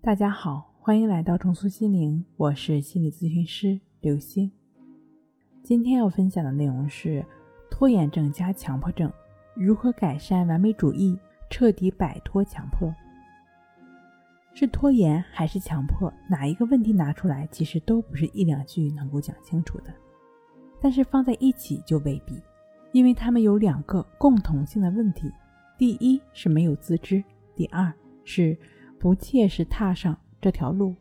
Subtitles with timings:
[0.00, 4.50] 大家好，欢迎来到重塑心灵，我是心理咨询师刘星。
[5.60, 7.22] 今天要分享的内容是
[7.68, 9.12] 拖延症加强迫症
[9.54, 11.18] 如何改善完美主义，
[11.50, 12.94] 彻底摆脱强迫。
[14.54, 16.10] 是拖延还是强迫？
[16.30, 19.92] 哪一个问题拿出来，其实都不是一两句能够讲清楚的。
[20.80, 22.40] 但是放在一起就未必，
[22.92, 25.30] 因为他们有两个共同性的问题：
[25.76, 27.22] 第一是没有自知，
[27.56, 27.92] 第二
[28.22, 28.56] 是。
[28.98, 30.94] 不切实踏上这条路，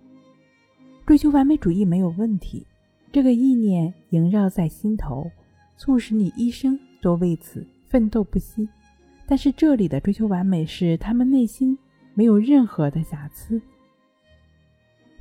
[1.05, 2.66] 追求完美主义没有问题。
[3.12, 5.32] 这个意念萦绕在心头，
[5.78, 8.68] 促使你一生都为此奋斗不息。
[9.26, 11.78] 但是这里的追求完美是他们内心
[12.14, 13.60] 没有任何的瑕疵，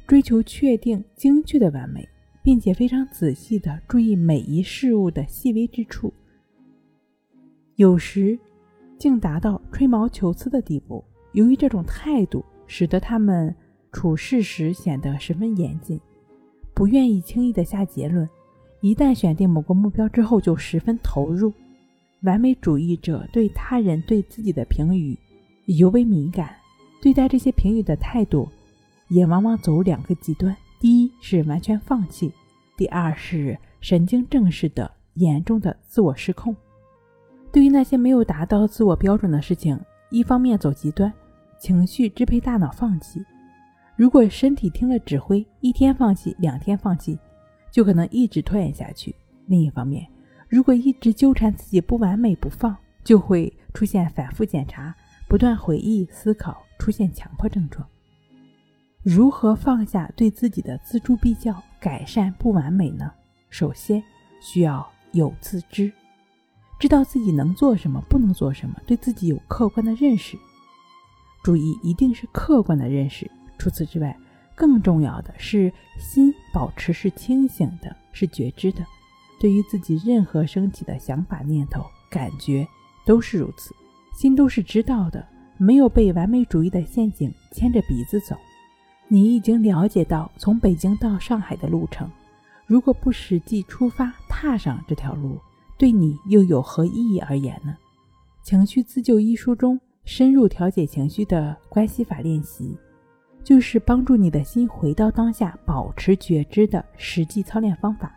[0.07, 2.07] 追求确定精确的完美，
[2.43, 6.13] 并且非常仔细的注意每一事物的细微之处，
[7.77, 8.39] 有时
[8.99, 11.03] 竟达到吹毛求疵的地步。
[11.33, 12.45] 由于这种态度。
[12.67, 13.55] 使得他们
[13.93, 16.01] 处事时显得十分严谨，
[16.75, 18.29] 不愿意轻易的下结论。
[18.81, 21.53] 一旦选定某个目标之后，就十分投入。
[22.23, 25.17] 完美主义者对他人对自己的评语
[25.67, 26.55] 尤为敏感，
[27.01, 28.49] 对待这些评语的态度
[29.09, 32.33] 也往往走两个极端：第一是完全放弃，
[32.77, 36.55] 第二是神经症式的严重的自我失控。
[37.53, 39.79] 对于那些没有达到自我标准的事情，
[40.11, 41.13] 一方面走极端。
[41.59, 43.25] 情绪支配大脑，放弃。
[43.97, 47.19] 如果身体听了指挥，一天放弃，两天放弃，
[47.71, 49.15] 就可能一直拖延下去。
[49.47, 50.07] 另一方面，
[50.49, 54.95] 如果一直纠缠自己不完美不放，就会出现反复检查、
[55.29, 57.87] 不断回忆、思考，出现强迫症状。
[59.03, 63.11] 如何放下对自己的锱铢必较，改善不完美呢？
[63.49, 64.03] 首先
[64.41, 65.91] 需要有自知，
[66.79, 70.37] 知道自己能做什么，不能做什么，对自己有客观的认识。
[71.47, 73.31] 注意，一定是客观的认识。
[73.57, 74.19] 除此之外，
[74.57, 78.85] 更重要的是心保持是清醒的，是觉知的。
[79.39, 82.67] 对于自己任何升起的想法、念头、感觉，
[83.05, 83.73] 都是如此。
[84.13, 85.25] 心都是知道的，
[85.57, 88.35] 没有被完美主义的陷阱牵着鼻子走。
[89.07, 92.11] 你已经了解到从北京到上海的路程，
[92.67, 95.39] 如果不实际出发，踏上这条路，
[95.79, 97.77] 对你又有何意义而言呢？
[98.45, 99.79] 《情绪自救》一书中。
[100.07, 102.79] 深入调节情绪的关系法练习，
[103.43, 108.15] 就是帮助你的心回到当下、保持觉知的实际操练方法。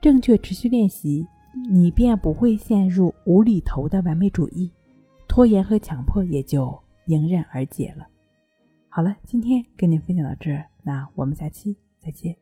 [0.00, 1.24] 正确持续练习，
[1.70, 4.72] 你便不会陷入无厘头的完美主义、
[5.28, 8.06] 拖延和强迫，也就迎刃而解了。
[8.88, 12.34] 好了，今天跟您分享到这儿，那我们下期再见。